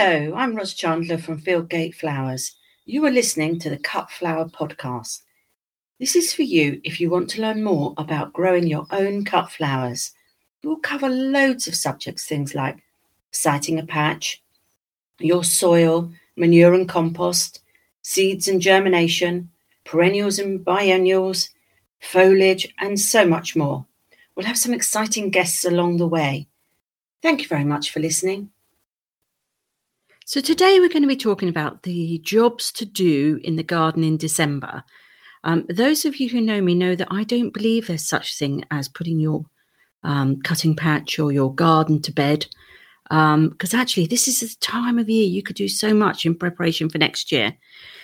Hello, 0.00 0.32
I'm 0.36 0.54
Ros 0.54 0.74
Chandler 0.74 1.18
from 1.18 1.40
Fieldgate 1.42 1.96
Flowers. 1.96 2.54
You 2.86 3.04
are 3.06 3.10
listening 3.10 3.58
to 3.58 3.68
the 3.68 3.78
Cut 3.78 4.12
Flower 4.12 4.44
Podcast. 4.44 5.22
This 5.98 6.14
is 6.14 6.32
for 6.32 6.42
you 6.42 6.80
if 6.84 7.00
you 7.00 7.10
want 7.10 7.28
to 7.30 7.42
learn 7.42 7.64
more 7.64 7.94
about 7.98 8.32
growing 8.32 8.68
your 8.68 8.86
own 8.92 9.24
cut 9.24 9.50
flowers. 9.50 10.12
We'll 10.62 10.76
cover 10.76 11.08
loads 11.08 11.66
of 11.66 11.74
subjects, 11.74 12.26
things 12.26 12.54
like 12.54 12.78
siting 13.32 13.80
a 13.80 13.86
patch, 13.86 14.40
your 15.18 15.42
soil, 15.42 16.12
manure 16.36 16.74
and 16.74 16.88
compost, 16.88 17.62
seeds 18.02 18.46
and 18.46 18.62
germination, 18.62 19.50
perennials 19.82 20.38
and 20.38 20.64
biennials, 20.64 21.50
foliage, 21.98 22.72
and 22.78 23.00
so 23.00 23.26
much 23.26 23.56
more. 23.56 23.84
We'll 24.36 24.46
have 24.46 24.58
some 24.58 24.74
exciting 24.74 25.30
guests 25.30 25.64
along 25.64 25.96
the 25.96 26.06
way. 26.06 26.46
Thank 27.20 27.42
you 27.42 27.48
very 27.48 27.64
much 27.64 27.90
for 27.90 27.98
listening. 27.98 28.50
So, 30.28 30.42
today 30.42 30.78
we're 30.78 30.90
going 30.90 31.04
to 31.04 31.08
be 31.08 31.16
talking 31.16 31.48
about 31.48 31.84
the 31.84 32.18
jobs 32.18 32.70
to 32.72 32.84
do 32.84 33.40
in 33.44 33.56
the 33.56 33.62
garden 33.62 34.04
in 34.04 34.18
December. 34.18 34.84
Um, 35.42 35.64
those 35.70 36.04
of 36.04 36.16
you 36.16 36.28
who 36.28 36.42
know 36.42 36.60
me 36.60 36.74
know 36.74 36.94
that 36.96 37.08
I 37.10 37.24
don't 37.24 37.54
believe 37.54 37.86
there's 37.86 38.06
such 38.06 38.34
a 38.34 38.36
thing 38.36 38.62
as 38.70 38.90
putting 38.90 39.18
your 39.18 39.46
um, 40.02 40.42
cutting 40.42 40.76
patch 40.76 41.18
or 41.18 41.32
your 41.32 41.54
garden 41.54 42.02
to 42.02 42.12
bed. 42.12 42.44
Because 43.04 43.72
um, 43.72 43.80
actually, 43.80 44.06
this 44.06 44.28
is 44.28 44.40
the 44.40 44.54
time 44.60 44.98
of 44.98 45.08
year 45.08 45.26
you 45.26 45.42
could 45.42 45.56
do 45.56 45.66
so 45.66 45.94
much 45.94 46.26
in 46.26 46.34
preparation 46.34 46.90
for 46.90 46.98
next 46.98 47.32
year. 47.32 47.56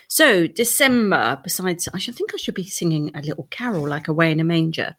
So, 0.09 0.47
December, 0.47 1.39
besides, 1.45 1.91
I 1.93 1.99
should 1.99 2.15
think 2.15 2.33
I 2.33 2.39
should 2.39 2.55
be 2.55 2.65
singing 2.65 3.15
a 3.15 3.21
little 3.21 3.49
carol 3.51 3.87
like 3.87 4.09
Away 4.09 4.33
in 4.33 4.41
a 4.41 4.45
Manger. 4.45 4.97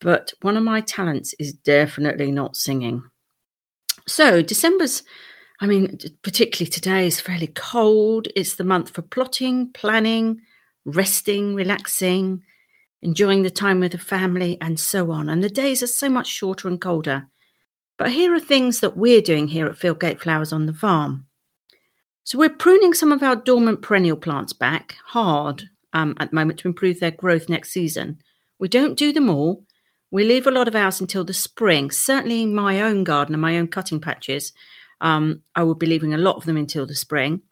But 0.00 0.32
one 0.40 0.56
of 0.56 0.64
my 0.64 0.80
talents 0.80 1.32
is 1.38 1.52
definitely 1.52 2.32
not 2.32 2.56
singing. 2.56 3.04
So, 4.08 4.42
December's, 4.42 5.04
I 5.60 5.66
mean, 5.66 5.98
particularly 6.22 6.70
today 6.70 7.06
is 7.06 7.20
fairly 7.20 7.48
cold. 7.48 8.28
It's 8.34 8.54
the 8.54 8.64
month 8.64 8.90
for 8.90 9.02
plotting, 9.02 9.72
planning, 9.72 10.40
resting, 10.86 11.54
relaxing, 11.54 12.42
enjoying 13.02 13.42
the 13.42 13.50
time 13.50 13.80
with 13.80 13.92
the 13.92 13.98
family, 13.98 14.56
and 14.62 14.80
so 14.80 15.10
on. 15.10 15.28
And 15.28 15.44
the 15.44 15.50
days 15.50 15.82
are 15.82 15.86
so 15.86 16.08
much 16.08 16.26
shorter 16.28 16.66
and 16.66 16.80
colder. 16.80 17.28
But 17.98 18.12
here 18.12 18.34
are 18.34 18.40
things 18.40 18.80
that 18.80 18.96
we're 18.96 19.20
doing 19.20 19.48
here 19.48 19.66
at 19.66 19.76
Fieldgate 19.76 20.20
Flowers 20.20 20.52
on 20.52 20.64
the 20.64 20.72
farm. 20.72 21.26
So 22.24 22.38
we're 22.38 22.48
pruning 22.48 22.94
some 22.94 23.12
of 23.12 23.22
our 23.22 23.36
dormant 23.36 23.82
perennial 23.82 24.16
plants 24.16 24.54
back 24.54 24.96
hard 25.04 25.64
um, 25.92 26.14
at 26.18 26.30
the 26.30 26.34
moment 26.34 26.58
to 26.60 26.68
improve 26.68 27.00
their 27.00 27.10
growth 27.10 27.50
next 27.50 27.70
season. 27.70 28.18
We 28.58 28.68
don't 28.68 28.96
do 28.96 29.12
them 29.12 29.28
all. 29.28 29.64
We 30.10 30.24
leave 30.24 30.46
a 30.46 30.50
lot 30.50 30.68
of 30.68 30.74
ours 30.74 31.00
until 31.00 31.24
the 31.24 31.34
spring. 31.34 31.90
Certainly, 31.90 32.42
in 32.42 32.54
my 32.54 32.80
own 32.80 33.04
garden 33.04 33.34
and 33.34 33.42
my 33.42 33.58
own 33.58 33.68
cutting 33.68 34.00
patches, 34.00 34.52
um, 35.00 35.42
I 35.54 35.62
will 35.62 35.74
be 35.74 35.86
leaving 35.86 36.14
a 36.14 36.18
lot 36.18 36.36
of 36.36 36.44
them 36.44 36.56
until 36.56 36.86
the 36.86 36.94
spring. 36.94 37.42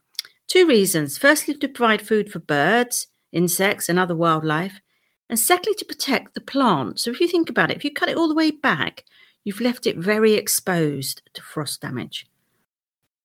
Two 0.47 0.67
reasons. 0.67 1.19
Firstly, 1.19 1.55
to 1.55 1.69
provide 1.69 2.03
food 2.03 2.31
for 2.31 2.39
birds 2.39 3.09
insects, 3.33 3.89
and 3.89 3.99
other 3.99 4.17
wildlife. 4.17 4.81
And 5.29 5.39
secondly, 5.39 5.75
to 5.79 5.85
protect 5.85 6.35
the 6.35 6.41
plant. 6.41 7.01
So 7.01 7.11
if 7.11 7.21
you 7.21 7.29
think 7.29 7.51
about 7.51 7.71
it, 7.71 7.77
if 7.77 7.85
you 7.85 7.93
cut 7.93 8.09
it 8.09 8.17
all 8.17 8.29
the 8.29 8.35
way 8.35 8.51
back, 8.51 9.05
you've 9.45 9.61
left 9.61 9.87
it 9.87 9.97
very 9.97 10.35
exposed 10.35 11.23
to 11.35 11.43
frost 11.43 11.83
damage. 11.83 12.27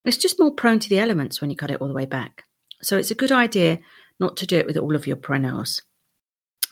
It's 0.05 0.17
just 0.17 0.39
more 0.39 0.51
prone 0.51 0.79
to 0.79 0.89
the 0.89 0.99
elements 0.99 1.39
when 1.39 1.49
you 1.49 1.55
cut 1.55 1.71
it 1.71 1.79
all 1.79 1.87
the 1.87 1.93
way 1.93 2.05
back. 2.05 2.43
So 2.81 2.97
it's 2.97 3.11
a 3.11 3.15
good 3.15 3.31
idea 3.31 3.79
not 4.19 4.35
to 4.37 4.45
do 4.45 4.57
it 4.57 4.65
with 4.65 4.77
all 4.77 4.95
of 4.95 5.07
your 5.07 5.15
perennials. 5.15 5.81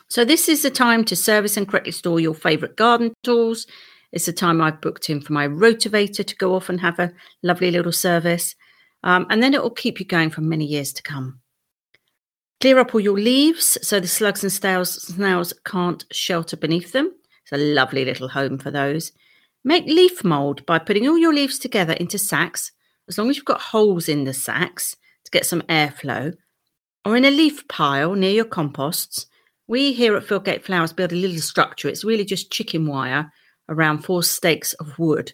So 0.10 0.26
this 0.26 0.50
is 0.50 0.62
the 0.62 0.70
time 0.70 1.06
to 1.06 1.16
service 1.16 1.56
and 1.56 1.68
correctly 1.68 1.94
store 1.94 2.20
your 2.20 2.34
favourite 2.34 2.76
garden 2.76 3.14
tools. 3.24 3.66
It's 4.12 4.26
the 4.26 4.34
time 4.34 4.62
I've 4.62 4.82
booked 4.82 5.10
in 5.10 5.22
for 5.22 5.34
my 5.34 5.48
rotavator 5.48 6.26
to 6.26 6.36
go 6.36 6.56
off 6.56 6.70
and 6.70 6.80
have 6.82 7.00
a 7.00 7.14
lovely 7.44 7.72
little 7.72 7.92
service. 7.92 8.56
Um, 9.04 9.26
and 9.30 9.42
then 9.42 9.54
it 9.54 9.62
will 9.62 9.72
keep 9.72 10.00
you 10.00 10.06
going 10.06 10.30
for 10.30 10.42
many 10.42 10.66
years 10.66 10.94
to 10.94 11.04
come. 11.04 11.40
Clear 12.60 12.80
up 12.80 12.94
all 12.94 13.02
your 13.02 13.18
leaves 13.18 13.78
so 13.82 14.00
the 14.00 14.08
slugs 14.08 14.44
and 14.44 14.52
snails, 14.52 15.02
snails 15.02 15.54
can't 15.66 16.06
shelter 16.12 16.56
beneath 16.56 16.92
them. 16.92 17.12
It's 17.44 17.52
a 17.54 17.58
lovely 17.58 18.06
little 18.06 18.28
home 18.28 18.60
for 18.60 18.70
those. 18.70 19.12
Make 19.64 19.86
leaf 19.86 20.24
mould 20.24 20.66
by 20.66 20.78
putting 20.78 21.08
all 21.08 21.18
your 21.18 21.34
leaves 21.34 21.58
together 21.58 21.94
into 21.94 22.18
sacks, 22.18 22.72
as 23.08 23.18
long 23.18 23.30
as 23.30 23.38
you've 23.38 23.46
got 23.46 23.62
holes 23.62 24.10
in 24.10 24.26
the 24.26 24.34
sacks 24.34 24.96
to 25.26 25.32
get 25.32 25.46
some 25.46 25.62
airflow, 25.64 26.36
or 27.06 27.18
in 27.18 27.26
a 27.26 27.32
leaf 27.32 27.68
pile 27.68 28.14
near 28.14 28.32
your 28.32 28.46
composts. 28.46 29.26
We 29.68 29.94
here 29.94 30.16
at 30.16 30.24
Fieldgate 30.24 30.64
Flowers 30.64 30.94
build 30.94 31.14
a 31.14 31.16
little 31.16 31.42
structure. 31.42 31.88
It's 31.88 32.04
really 32.04 32.26
just 32.26 32.52
chicken 32.52 32.86
wire 32.86 33.32
around 33.72 34.04
four 34.04 34.22
stakes 34.22 34.74
of 34.74 35.00
wood, 35.00 35.34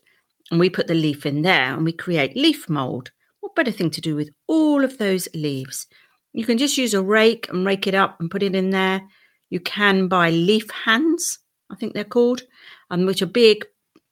and 0.51 0.59
we 0.59 0.69
put 0.69 0.87
the 0.87 0.93
leaf 0.93 1.25
in 1.25 1.41
there 1.41 1.73
and 1.73 1.83
we 1.83 1.91
create 1.91 2.37
leaf 2.37 2.69
mould. 2.69 3.11
What 3.41 3.55
better 3.55 3.71
thing 3.71 3.89
to 3.91 4.01
do 4.01 4.15
with 4.15 4.29
all 4.47 4.83
of 4.85 4.97
those 4.97 5.27
leaves? 5.33 5.87
You 6.33 6.45
can 6.45 6.57
just 6.57 6.77
use 6.77 6.93
a 6.93 7.01
rake 7.01 7.49
and 7.49 7.65
rake 7.65 7.87
it 7.87 7.95
up 7.95 8.19
and 8.19 8.31
put 8.31 8.43
it 8.43 8.55
in 8.55 8.69
there. 8.69 9.01
You 9.49 9.59
can 9.59 10.07
buy 10.07 10.29
leaf 10.29 10.69
hands, 10.69 11.39
I 11.71 11.75
think 11.75 11.93
they're 11.93 12.03
called, 12.03 12.43
um, 12.91 13.05
which 13.05 13.21
are 13.21 13.27
big 13.27 13.65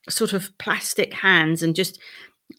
sort 0.10 0.34
of 0.34 0.56
plastic 0.58 1.14
hands 1.14 1.64
and 1.64 1.76
just 1.76 2.00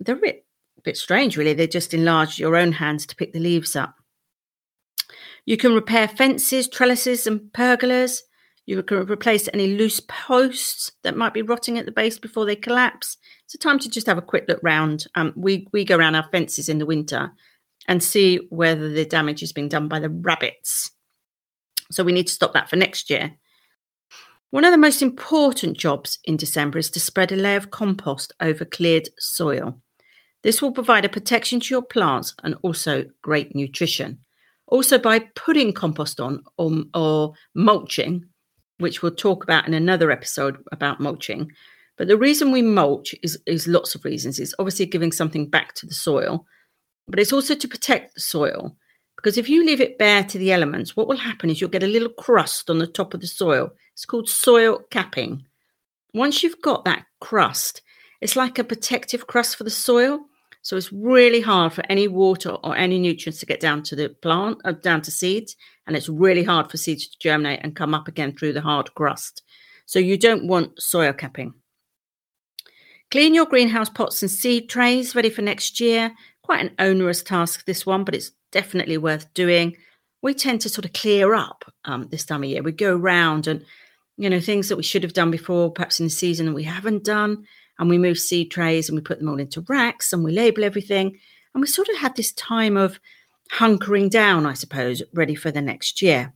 they're 0.01 0.17
a 0.17 0.21
bit, 0.21 0.45
a 0.79 0.83
bit 0.83 0.97
strange, 0.97 1.37
really. 1.37 1.55
They 1.55 1.67
just 1.67 1.95
enlarge 1.95 2.39
your 2.39 2.57
own 2.57 2.73
hands 2.73 3.07
to 3.07 3.17
pick 3.17 3.33
the 3.33 3.41
leaves 3.41 3.77
up. 3.77 3.97
You 5.45 5.57
can 5.57 5.75
repair 5.75 6.09
fences, 6.09 6.69
trellises, 6.69 7.27
and 7.27 7.41
pergolas. 7.53 8.21
You 8.67 8.83
can 8.83 9.07
replace 9.07 9.49
any 9.53 9.77
loose 9.77 10.01
posts 10.01 10.91
that 11.05 11.17
might 11.17 11.33
be 11.33 11.43
rotting 11.43 11.79
at 11.79 11.87
the 11.87 11.93
base 11.93 12.19
before 12.19 12.45
they 12.45 12.57
collapse. 12.57 13.17
It's 13.45 13.55
a 13.55 13.59
time 13.59 13.79
to 13.79 13.89
just 13.89 14.09
have 14.09 14.19
a 14.19 14.23
quick 14.23 14.47
look 14.49 14.59
round. 14.63 15.07
Um, 15.15 15.33
we 15.37 15.69
we 15.73 15.85
go 15.85 15.97
around 15.97 16.17
our 16.17 16.29
fences 16.33 16.69
in 16.69 16.79
the 16.79 16.87
winter 16.87 17.31
and 17.87 18.03
see 18.03 18.41
whether 18.51 18.89
the 18.89 19.05
damage 19.05 19.43
is 19.43 19.53
being 19.53 19.69
done 19.69 19.87
by 19.87 20.01
the 20.01 20.11
rabbits. 20.11 20.91
So 21.93 22.03
we 22.03 22.13
need 22.13 22.27
to 22.27 22.33
stop 22.33 22.53
that 22.55 22.69
for 22.69 22.75
next 22.75 23.09
year. 23.09 23.37
One 24.51 24.65
of 24.65 24.73
the 24.73 24.79
most 24.79 25.03
important 25.03 25.77
jobs 25.77 26.19
in 26.25 26.37
December 26.37 26.79
is 26.79 26.91
to 26.91 27.01
spread 27.01 27.31
a 27.31 27.37
layer 27.37 27.57
of 27.57 27.71
compost 27.71 28.33
over 28.41 28.65
cleared 28.65 29.09
soil. 29.19 29.81
This 30.43 30.61
will 30.61 30.73
provide 30.73 31.05
a 31.05 31.09
protection 31.09 31.61
to 31.61 31.75
your 31.75 31.83
plants 31.83 32.35
and 32.43 32.57
also 32.63 33.05
great 33.23 33.55
nutrition. 33.55 34.19
Also, 34.69 34.99
by 34.99 35.21
putting 35.37 35.73
compost 35.73 36.21
on 36.21 36.43
or, 36.59 36.85
or 36.95 37.35
mulching, 37.55 38.25
which 38.79 39.03
we'll 39.03 39.15
talk 39.15 39.45
about 39.45 39.67
in 39.67 39.75
another 39.75 40.11
episode 40.11 40.63
about 40.73 41.01
mulching. 41.01 41.51
But 41.97 42.09
the 42.09 42.19
reason 42.19 42.53
we 42.53 42.63
mulch 42.63 43.15
is, 43.23 43.39
is 43.47 43.67
lots 43.67 43.95
of 43.95 44.05
reasons. 44.05 44.39
It's 44.39 44.55
obviously 44.59 44.87
giving 44.87 45.13
something 45.13 45.49
back 45.49 45.75
to 45.75 45.87
the 45.87 45.95
soil, 45.95 46.47
but 47.09 47.19
it's 47.19 47.33
also 47.33 47.55
to 47.55 47.69
protect 47.69 48.15
the 48.15 48.21
soil. 48.21 48.77
Because 49.17 49.39
if 49.39 49.49
you 49.49 49.65
leave 49.65 49.81
it 49.81 49.99
bare 49.99 50.25
to 50.25 50.39
the 50.39 50.53
elements, 50.53 50.95
what 50.95 51.09
will 51.09 51.17
happen 51.17 51.49
is 51.49 51.61
you'll 51.61 51.71
get 51.71 51.83
a 51.83 51.89
little 51.89 52.11
crust 52.11 52.69
on 52.69 52.79
the 52.79 52.87
top 52.87 53.15
of 53.15 53.21
the 53.21 53.27
soil. 53.27 53.71
It's 53.95 54.05
called 54.05 54.29
soil 54.29 54.81
capping. 54.91 55.47
Once 56.13 56.43
you've 56.43 56.61
got 56.61 56.85
that 56.85 57.07
crust, 57.21 57.81
it's 58.21 58.37
like 58.37 58.59
a 58.59 58.65
protective 58.65 59.27
crust 59.27 59.57
for 59.57 59.65
the 59.65 59.71
soil. 59.71 60.21
So 60.67 60.77
it's 60.77 60.93
really 60.93 61.41
hard 61.41 61.73
for 61.73 61.85
any 61.89 62.09
water 62.09 62.51
or 62.51 62.77
any 62.77 62.99
nutrients 62.99 63.39
to 63.39 63.47
get 63.47 63.61
down 63.61 63.85
to 63.85 63.95
the 63.95 64.09
plant, 64.09 64.59
uh, 64.65 64.73
down 64.73 65.01
to 65.03 65.13
seeds. 65.13 65.55
And 65.87 65.95
it's 65.95 66.09
really 66.09 66.43
hard 66.43 66.73
for 66.73 66.77
seeds 66.77 67.07
to 67.07 67.17
germinate 67.21 67.61
and 67.63 67.77
come 67.77 67.95
up 67.95 68.09
again 68.09 68.33
through 68.33 68.53
the 68.53 68.61
hard 68.61 68.93
crust. 68.97 69.45
So 69.87 70.01
you 70.01 70.19
don't 70.19 70.49
want 70.49 70.83
soil 70.83 71.13
capping. 71.13 71.55
Clean 73.13 73.33
your 73.33 73.47
greenhouse 73.47 73.89
pots 73.89 74.23
and 74.23 74.31
seed 74.31 74.69
trays 74.69 75.15
ready 75.15 75.31
for 75.31 75.41
next 75.41 75.79
year 75.79 76.13
quite 76.43 76.65
an 76.65 76.75
onerous 76.81 77.23
task, 77.23 77.65
this 77.65 77.87
one, 77.87 78.03
but 78.03 78.17
it's 78.17 78.33
definitely 78.51 78.99
worth 78.99 79.33
doing. 79.35 79.77
We 80.21 80.35
tend 80.35 80.63
to 80.63 80.69
sort 80.69 80.85
of 80.85 80.93
clear 80.93 81.33
up 81.33 81.65
um, 81.85 82.09
this 82.11 82.25
time 82.25 82.43
of 82.43 82.51
year. 82.51 82.65
We 82.65 82.73
go 82.73 82.97
around 82.97 83.47
and, 83.47 83.65
you 84.17 84.29
know, 84.29 84.41
things 84.41 84.69
that 84.69 84.77
we 84.77 84.83
should 84.83 85.05
have 85.05 85.13
done 85.13 85.31
before, 85.31 85.71
perhaps 85.71 86.01
in 86.01 86.07
the 86.07 86.11
season, 86.11 86.47
that 86.47 86.55
we 86.55 86.65
haven't 86.65 87.05
done. 87.05 87.47
And 87.79 87.89
we 87.89 87.99
move 87.99 88.19
seed 88.19 88.51
trays 88.51 88.89
and 88.89 88.97
we 88.97 89.03
put 89.03 89.19
them 89.19 89.29
all 89.29 89.39
into 89.39 89.65
racks 89.69 90.13
and 90.13 90.25
we 90.25 90.33
label 90.33 90.65
everything. 90.65 91.19
And 91.55 91.61
we 91.61 91.67
sort 91.67 91.89
of 91.89 91.99
have 91.99 92.15
this 92.15 92.33
time 92.33 92.77
of 92.77 92.99
hunkering 93.53 94.11
down, 94.11 94.47
I 94.47 94.55
suppose, 94.55 95.03
ready 95.15 95.35
for 95.35 95.51
the 95.51 95.61
next 95.61 96.03
year. 96.03 96.33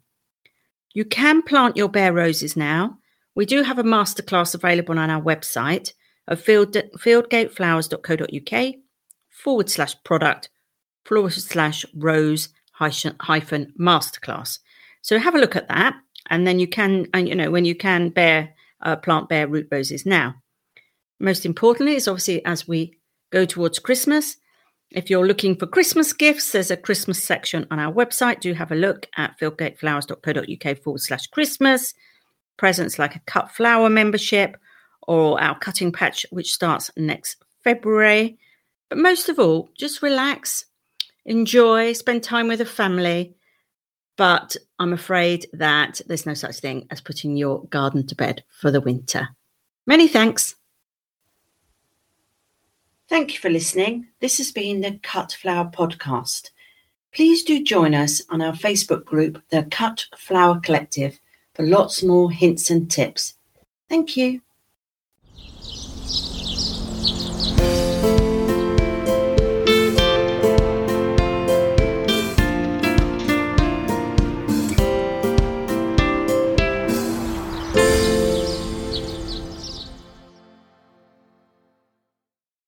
You 0.92 1.04
can 1.04 1.42
plant 1.42 1.76
your 1.76 1.88
bare 1.88 2.12
roses 2.12 2.56
now. 2.56 2.98
We 3.34 3.46
do 3.46 3.62
have 3.62 3.78
a 3.78 3.84
masterclass 3.84 4.54
available 4.54 4.98
on 4.98 5.10
our 5.10 5.22
website 5.22 5.92
of 6.28 6.40
field, 6.40 6.72
fieldgateflowers.co.uk 6.72 8.74
forward 9.30 9.70
slash 9.70 9.94
product 10.04 10.50
forward 11.04 11.32
slash 11.32 11.84
rose 11.94 12.48
hyphen 12.72 13.72
masterclass. 13.78 14.58
So 15.02 15.18
have 15.18 15.34
a 15.34 15.38
look 15.38 15.56
at 15.56 15.68
that, 15.68 15.94
and 16.28 16.46
then 16.46 16.58
you 16.58 16.66
can, 16.66 17.06
and 17.14 17.28
you 17.28 17.34
know, 17.34 17.50
when 17.50 17.64
you 17.64 17.74
can 17.74 18.10
bear 18.10 18.54
uh, 18.82 18.96
plant 18.96 19.28
bare 19.28 19.48
root 19.48 19.68
roses 19.70 20.06
now. 20.06 20.34
Most 21.20 21.44
importantly, 21.44 21.94
is 21.94 22.08
obviously 22.08 22.44
as 22.44 22.66
we 22.66 22.98
go 23.30 23.44
towards 23.44 23.78
Christmas. 23.78 24.36
If 24.90 25.08
you're 25.08 25.26
looking 25.26 25.54
for 25.54 25.66
Christmas 25.66 26.12
gifts, 26.12 26.50
there's 26.50 26.70
a 26.70 26.76
Christmas 26.76 27.22
section 27.22 27.66
on 27.70 27.78
our 27.78 27.92
website. 27.92 28.40
Do 28.40 28.54
have 28.54 28.72
a 28.72 28.76
look 28.76 29.06
at 29.16 29.38
fieldgateflowers.co.uk 29.38 30.82
forward 30.82 31.00
slash 31.00 31.26
Christmas. 31.28 31.94
Presents 32.56 32.98
like 32.98 33.14
a 33.14 33.20
cut 33.20 33.52
flower 33.52 33.88
membership 33.88 34.56
or 35.02 35.40
our 35.40 35.58
cutting 35.58 35.92
patch, 35.92 36.26
which 36.30 36.52
starts 36.52 36.90
next 36.96 37.36
February. 37.62 38.38
But 38.88 38.98
most 38.98 39.28
of 39.28 39.38
all, 39.38 39.68
just 39.76 40.02
relax, 40.02 40.64
enjoy, 41.24 41.92
spend 41.92 42.24
time 42.24 42.48
with 42.48 42.60
a 42.60 42.66
family. 42.66 43.34
But 44.16 44.56
I'm 44.78 44.92
afraid 44.92 45.46
that 45.52 46.00
there's 46.06 46.26
no 46.26 46.34
such 46.34 46.56
thing 46.56 46.86
as 46.90 47.00
putting 47.00 47.36
your 47.36 47.64
garden 47.66 48.06
to 48.08 48.14
bed 48.14 48.42
for 48.48 48.70
the 48.70 48.80
winter. 48.80 49.28
Many 49.86 50.08
thanks. 50.08 50.56
Thank 53.10 53.34
you 53.34 53.40
for 53.40 53.50
listening. 53.50 54.06
This 54.20 54.38
has 54.38 54.52
been 54.52 54.82
the 54.82 55.00
Cut 55.02 55.32
Flower 55.32 55.68
Podcast. 55.68 56.50
Please 57.12 57.42
do 57.42 57.60
join 57.60 57.92
us 57.92 58.22
on 58.30 58.40
our 58.40 58.52
Facebook 58.52 59.04
group, 59.04 59.42
The 59.50 59.64
Cut 59.64 60.06
Flower 60.16 60.60
Collective, 60.60 61.18
for 61.56 61.66
lots 61.66 62.04
more 62.04 62.30
hints 62.30 62.70
and 62.70 62.88
tips. 62.88 63.34
Thank 63.88 64.16
you. 64.16 64.42